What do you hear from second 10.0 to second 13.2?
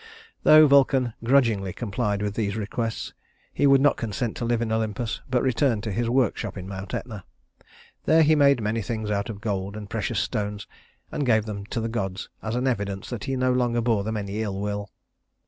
stones and gave them to the gods as an evidence